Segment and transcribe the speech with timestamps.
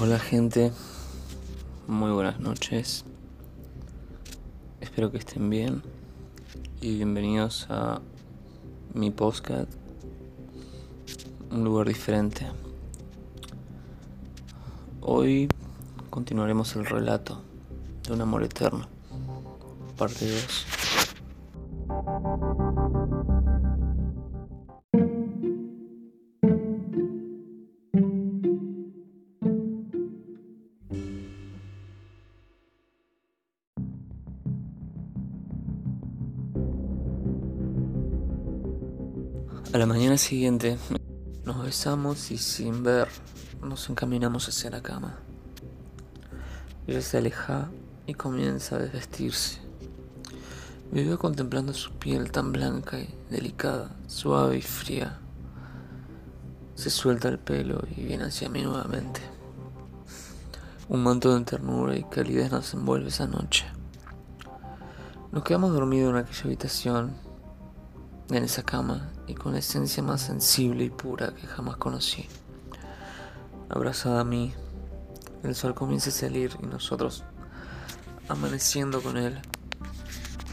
[0.00, 0.70] Hola gente,
[1.86, 3.06] muy buenas noches.
[4.82, 5.82] Espero que estén bien
[6.82, 8.02] y bienvenidos a
[8.92, 9.72] mi podcast,
[11.50, 12.46] un lugar diferente.
[15.00, 15.48] Hoy
[16.10, 17.42] continuaremos el relato
[18.06, 18.86] de un amor eterno,
[19.96, 20.66] parte 2.
[39.70, 40.76] A la mañana siguiente
[41.44, 43.08] nos besamos y sin ver
[43.62, 45.18] nos encaminamos hacia la cama.
[46.86, 47.70] Ella se aleja
[48.06, 49.60] y comienza a desvestirse.
[50.90, 55.18] Veo contemplando su piel tan blanca y delicada, suave y fría.
[56.74, 59.22] Se suelta el pelo y viene hacia mí nuevamente.
[60.90, 63.64] Un manto de ternura y calidez nos envuelve esa noche.
[65.30, 67.12] Nos quedamos dormidos en aquella habitación,
[68.38, 72.28] en esa cama, y con la esencia más sensible y pura que jamás conocí.
[73.68, 74.52] Abrazada a mí,
[75.42, 77.24] el sol comienza a salir y nosotros
[78.28, 79.40] amaneciendo con él.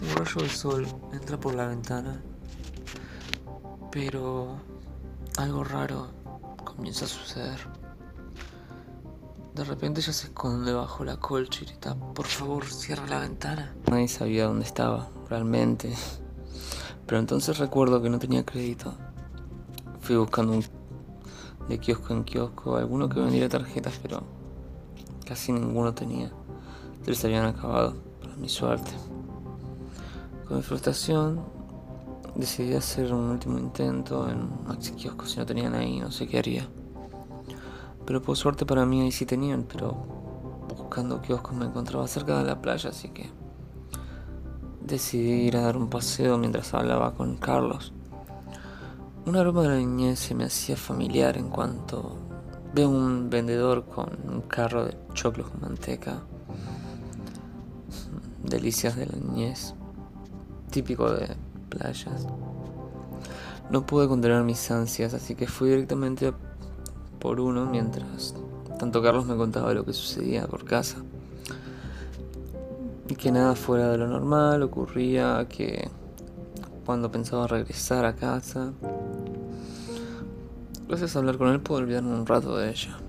[0.01, 2.21] Un rayo de sol entra por la ventana,
[3.91, 4.61] pero
[5.37, 6.11] algo raro
[6.63, 7.59] comienza a suceder.
[9.53, 13.75] De repente ella se esconde bajo la colcha y grita, por favor, cierra la ventana.
[13.89, 15.93] Nadie sabía dónde estaba, realmente.
[17.09, 18.93] Pero entonces recuerdo que no tenía crédito.
[19.99, 20.63] Fui buscando un
[21.67, 24.21] de kiosco en kiosco, alguno que vendiera tarjetas, pero
[25.25, 26.31] casi ninguno tenía.
[27.03, 28.91] Tres habían acabado, para mi suerte.
[30.47, 31.41] Con mi frustración
[32.35, 35.25] decidí hacer un último intento en un maxi kiosco.
[35.25, 36.67] Si no tenían ahí, no sé qué haría.
[38.05, 39.93] Pero por suerte para mí ahí sí tenían, pero
[40.77, 43.38] buscando kioscos me encontraba cerca de la playa, así que
[44.89, 47.93] decidí ir a dar un paseo mientras hablaba con Carlos.
[49.25, 52.17] Un aroma de la niñez se me hacía familiar en cuanto
[52.73, 56.21] veo un vendedor con un carro de choclos con manteca.
[58.43, 59.75] Delicias de la niñez,
[60.71, 61.35] típico de
[61.69, 62.25] playas.
[63.69, 66.33] No pude contener mis ansias, así que fui directamente
[67.19, 68.33] por uno mientras
[68.79, 71.03] tanto Carlos me contaba lo que sucedía por casa.
[73.09, 75.89] Y que nada fuera de lo normal ocurría, que
[76.85, 78.71] cuando pensaba regresar a casa,
[80.87, 82.99] gracias a hablar con él pude olvidarme un rato de ella.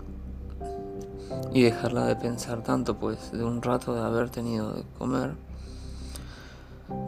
[1.52, 5.34] Y dejarla de pensar tanto, pues de un rato de haber tenido de comer.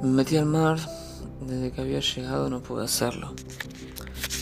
[0.02, 0.78] Me metí al mar,
[1.46, 3.32] desde que había llegado no pude hacerlo.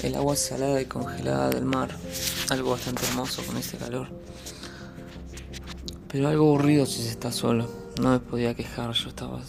[0.03, 1.91] El agua salada y congelada del mar,
[2.51, 4.09] algo bastante hermoso con este calor.
[6.09, 7.90] Pero algo aburrido si se está solo.
[8.01, 9.41] No me podía quejar, yo estaba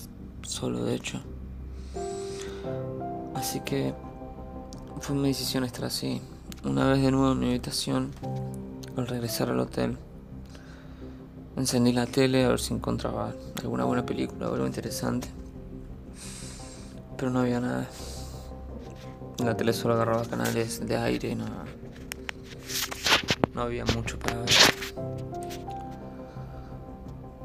[0.42, 1.22] solo de hecho.
[3.34, 3.94] Así que
[5.00, 6.22] fue una decisión estar así.
[6.66, 8.12] Una vez de nuevo en mi habitación,
[8.98, 9.98] al regresar al hotel,
[11.56, 15.30] encendí la tele a ver si encontraba alguna buena película o algo interesante.
[17.16, 17.88] Pero no había nada.
[19.46, 21.46] La tele solo agarraba canales de aire y no,
[23.56, 24.50] no había mucho para ver.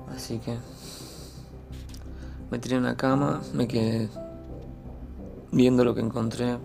[0.08, 0.58] Así que
[2.50, 4.08] me tiré en la cama, me quedé
[5.52, 6.58] viendo lo que encontré.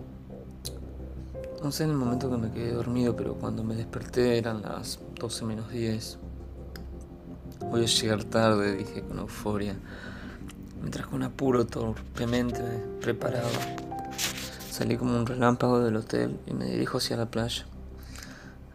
[1.62, 4.98] No sé en el momento que me quedé dormido, pero cuando me desperté eran las
[5.18, 6.18] 12 menos 10.
[7.70, 9.76] Voy a llegar tarde, dije con euforia.
[10.80, 12.62] Mientras con apuro torpemente
[13.00, 13.48] preparado.
[14.70, 17.64] Salí como un relámpago del hotel y me dirijo hacia la playa.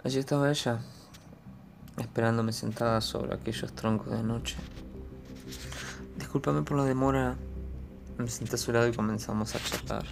[0.04, 0.80] Allí estaba ella,
[1.98, 4.56] esperándome sentada sobre aquellos troncos de noche.
[6.38, 7.36] Discúlpame por la demora.
[8.20, 10.06] Me senté a su lado y comenzamos a charlar.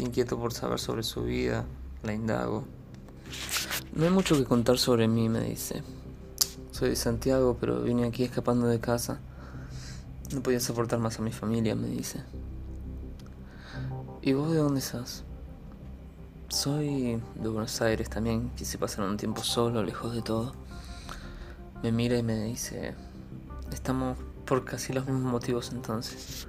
[0.00, 1.64] Inquieto por saber sobre su vida,
[2.02, 2.64] la indago.
[3.94, 5.82] No hay mucho que contar sobre mí, me dice.
[6.72, 9.18] Soy de Santiago, pero vine aquí escapando de casa.
[10.34, 12.22] No podía soportar más a mi familia, me dice.
[14.20, 15.24] ¿Y vos de dónde sos?
[16.48, 18.50] Soy de Buenos Aires también.
[18.56, 20.52] Quise pasar un tiempo solo, lejos de todo.
[21.82, 22.94] Me mira y me dice,
[23.72, 24.18] estamos
[24.52, 26.46] por casi los mismos motivos entonces.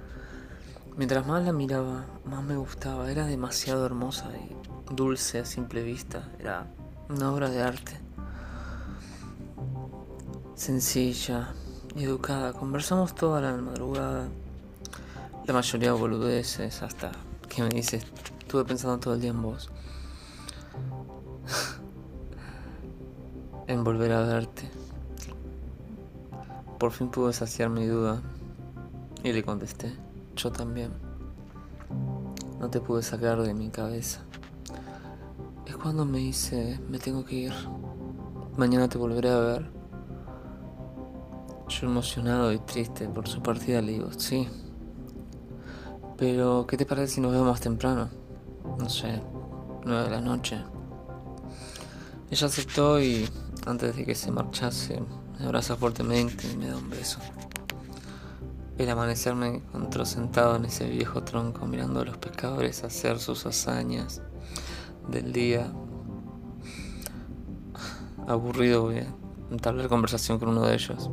[0.94, 3.10] Mientras más la miraba, más me gustaba.
[3.10, 6.28] Era demasiado hermosa y dulce a simple vista.
[6.38, 6.66] Era
[7.08, 7.98] una obra de arte.
[10.54, 11.54] Sencilla
[11.96, 12.52] y educada.
[12.52, 14.28] Conversamos toda la madrugada.
[15.46, 17.10] La mayoría boludeces hasta
[17.48, 18.02] que me dice,
[18.40, 19.70] estuve pensando todo el día en vos.
[23.66, 24.63] en volver a verte.
[26.84, 28.20] Por fin pude saciar mi duda
[29.22, 29.96] y le contesté,
[30.36, 30.92] yo también.
[32.60, 34.20] No te pude sacar de mi cabeza.
[35.64, 37.54] Es cuando me dice, me tengo que ir.
[38.58, 39.70] Mañana te volveré a ver.
[41.70, 44.46] Yo emocionado y triste por su partida le digo, sí.
[46.18, 48.10] Pero, ¿qué te parece si nos vemos más temprano?
[48.78, 49.22] No sé,
[49.86, 50.62] nueve de la noche.
[52.30, 53.26] Ella aceptó y
[53.64, 55.00] antes de que se marchase,
[55.38, 57.18] me abraza fuertemente y me da un beso.
[58.76, 63.46] El amanecer me encontró sentado en ese viejo tronco mirando a los pescadores hacer sus
[63.46, 64.20] hazañas
[65.08, 65.72] del día.
[68.26, 69.06] Aburrido voy a
[69.50, 71.10] entablar conversación con uno de ellos.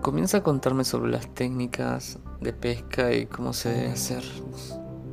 [0.00, 4.22] Comienza a contarme sobre las técnicas de pesca y cómo se debe hacer.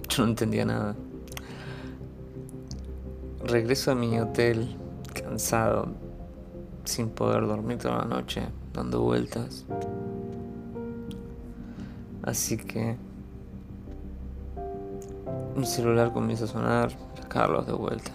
[0.09, 0.95] Yo no entendía nada.
[3.43, 4.77] Regreso a mi hotel
[5.13, 5.93] cansado,
[6.85, 8.43] sin poder dormir toda la noche,
[8.73, 9.65] dando vueltas.
[12.23, 12.97] Así que
[15.55, 16.91] mi celular comienza a sonar,
[17.27, 18.11] Carlos de vuelta.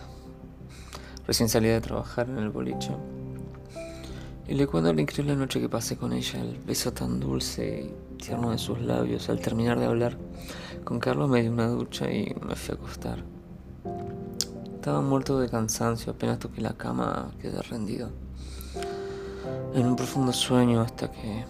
[1.26, 2.92] Recién salí de trabajar en el boliche.
[4.48, 8.16] Y le cuento la increíble noche que pasé con ella, el beso tan dulce y
[8.16, 9.28] tierno de sus labios.
[9.28, 10.16] Al terminar de hablar
[10.84, 13.24] con Carlos me di una ducha y me fui a acostar.
[14.74, 18.10] Estaba muerto de cansancio, apenas toqué la cama quedé rendido.
[19.74, 21.44] En un profundo sueño hasta que,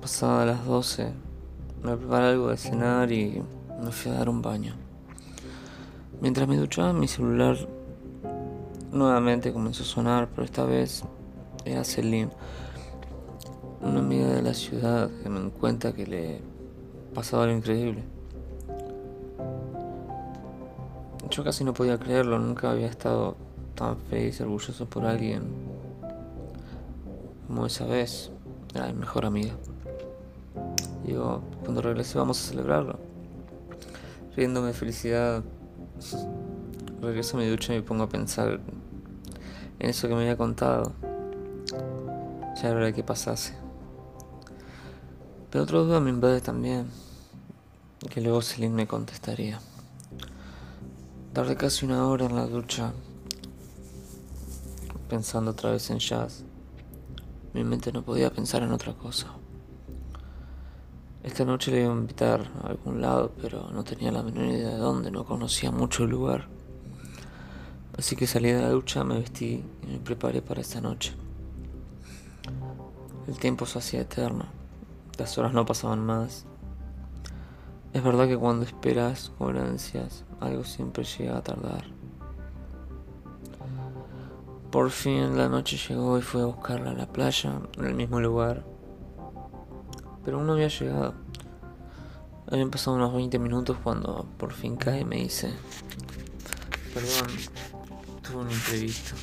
[0.00, 1.12] pasada las 12,
[1.82, 3.42] me preparé algo de cenar y
[3.82, 4.74] me fui a dar un baño.
[6.20, 7.56] Mientras me duchaba, mi celular
[8.90, 11.04] nuevamente comenzó a sonar, pero esta vez
[11.64, 12.30] era Celine,
[13.82, 16.40] una amiga de la ciudad que me cuenta que le
[17.14, 18.02] pasaba algo increíble.
[21.30, 23.36] Yo casi no podía creerlo, nunca había estado
[23.74, 25.67] tan feliz y orgulloso por alguien
[27.48, 28.30] como esa vez.
[28.74, 29.54] Era mi mejor amiga.
[31.04, 32.98] Digo, cuando regrese vamos a celebrarlo.
[34.36, 35.42] Riéndome de felicidad,
[37.00, 38.60] regreso a mi ducha y me pongo a pensar
[39.80, 40.92] en eso que me había contado.
[42.62, 43.54] Ya era que pasase.
[45.50, 46.88] Pero otra duda me invade también,
[48.10, 49.58] que luego Celine me contestaría.
[51.32, 52.92] Tardé casi una hora en la ducha,
[55.08, 56.44] pensando otra vez en jazz.
[57.54, 59.28] Mi mente no podía pensar en otra cosa.
[61.22, 64.70] Esta noche le iba a invitar a algún lado, pero no tenía la menor idea
[64.70, 66.46] de dónde, no conocía mucho el lugar.
[67.96, 71.14] Así que salí de la ducha, me vestí y me preparé para esta noche.
[73.26, 74.46] El tiempo se hacía eterno,
[75.18, 76.46] las horas no pasaban más.
[77.92, 81.97] Es verdad que cuando esperas con ansias, algo siempre llega a tardar.
[84.70, 88.20] Por fin la noche llegó y fui a buscarla a la playa, en el mismo
[88.20, 88.64] lugar
[90.28, 91.14] pero aún no había llegado.
[92.50, 95.54] Habían pasado unos 20 minutos cuando por fin cae y me dice,
[96.92, 97.34] perdón,
[98.20, 99.14] tuve un imprevisto.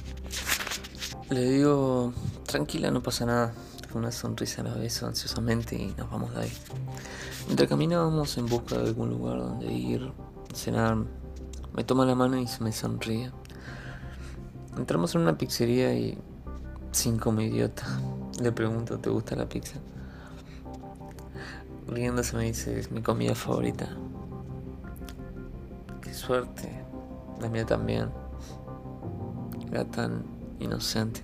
[1.29, 2.11] Le digo,
[2.47, 3.53] tranquila, no pasa nada.
[3.91, 6.53] Con una sonrisa la beso ansiosamente y nos vamos de ahí.
[7.45, 10.11] Mientras caminábamos en busca de algún lugar donde ir,
[10.55, 10.97] cenar,
[11.75, 13.31] me toma la mano y me sonríe.
[14.77, 16.17] Entramos en una pizzería y,
[16.91, 17.85] sin como idiota,
[18.41, 19.79] le pregunto, ¿te gusta la pizza?
[21.87, 23.89] riéndose me dice, es mi comida favorita.
[26.01, 26.69] Qué suerte,
[27.39, 28.09] la mía también.
[29.71, 30.23] Era tan
[30.59, 31.21] inocente.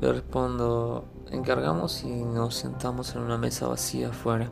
[0.00, 4.50] Le respondo, encargamos y nos sentamos en una mesa vacía afuera.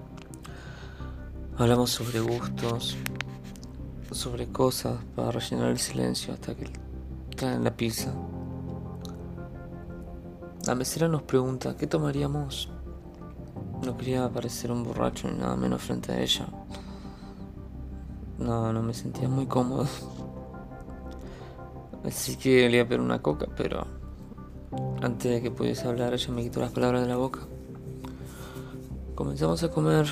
[1.59, 2.97] Hablamos sobre gustos,
[4.11, 6.69] sobre cosas para rellenar el silencio hasta que
[7.43, 8.13] en la pizza.
[10.67, 12.71] La mesera nos pregunta, ¿qué tomaríamos?
[13.85, 16.47] No quería parecer un borracho ni nada menos frente a ella.
[18.39, 19.87] No, no me sentía muy cómodo.
[22.05, 23.87] Así que le iba a pedir una coca, pero
[25.03, 27.41] antes de que pudiese hablar, ella me quitó las palabras de la boca.
[29.15, 30.07] Comenzamos a comer.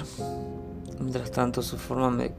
[1.00, 2.34] Mientras tanto, su forma de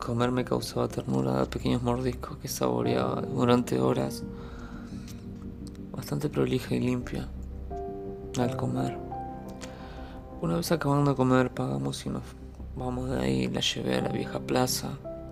[0.00, 4.24] comer me causaba ternura, pequeños mordiscos que saboreaba durante horas.
[5.92, 7.28] Bastante prolija y limpia
[8.38, 8.96] al comer.
[10.40, 12.22] Una vez acabando de comer, pagamos y nos
[12.74, 13.48] vamos de ahí.
[13.48, 14.88] La llevé a la vieja plaza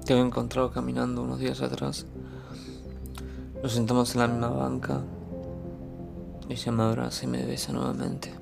[0.07, 2.07] que había encontrado caminando unos días atrás.
[3.63, 5.01] Nos sentamos en la misma banca.
[6.49, 8.33] Ella me abraza y me besa nuevamente.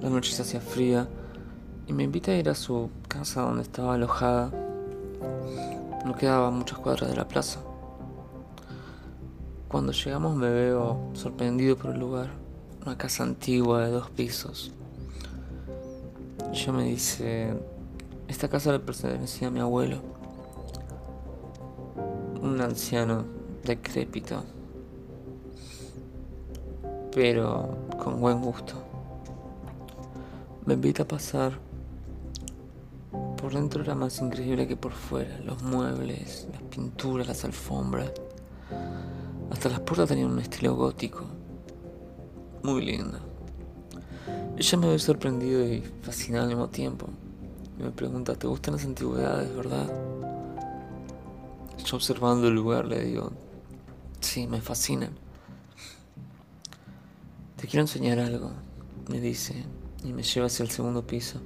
[0.00, 1.08] La noche se hacía fría
[1.88, 4.52] y me invita a ir a su casa donde estaba alojada.
[6.04, 7.60] No quedaba muchas cuadras de la plaza.
[9.68, 12.28] Cuando llegamos me veo sorprendido por el lugar,
[12.84, 14.72] una casa antigua de dos pisos.
[16.52, 17.54] Ella me dice,
[18.28, 19.98] esta casa le pertenecía a mi abuelo,
[22.42, 23.24] un anciano
[23.64, 24.44] decrépito,
[27.14, 28.74] pero con buen gusto.
[30.66, 31.67] Me invita a pasar.
[33.48, 38.12] Por dentro era más increíble que por fuera, los muebles, las pinturas, las alfombras.
[39.50, 41.24] Hasta las puertas tenían un estilo gótico.
[42.62, 43.18] Muy lindo.
[44.54, 47.08] Ella me ve sorprendido y fascinado al mismo tiempo.
[47.78, 49.90] Y me pregunta, ¿te gustan las antigüedades, verdad?
[51.86, 53.32] Yo observando el lugar le digo,
[54.20, 55.16] sí, me fascinan.
[57.56, 58.50] Te quiero enseñar algo,
[59.08, 59.64] me dice,
[60.04, 61.40] y me lleva hacia el segundo piso.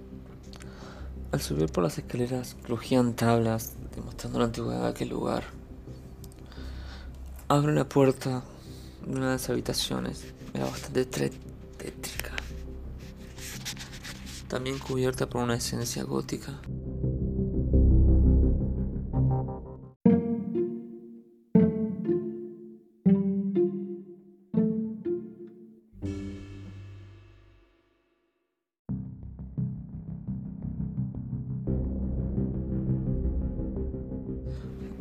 [1.32, 5.44] Al subir por las escaleras crujían tablas demostrando la antigüedad de aquel lugar.
[7.48, 8.44] Abro la puerta
[9.02, 10.26] de una de las habitaciones.
[10.52, 12.32] Era bastante tétrica.
[14.46, 16.60] También cubierta por una esencia gótica.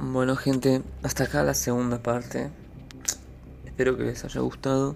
[0.03, 2.49] Bueno gente, hasta acá la segunda parte.
[3.65, 4.95] Espero que les haya gustado.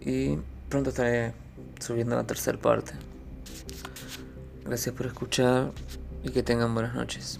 [0.00, 0.38] Y
[0.70, 1.34] pronto estaré
[1.78, 2.92] subiendo la tercera parte.
[4.64, 5.72] Gracias por escuchar
[6.24, 7.38] y que tengan buenas noches.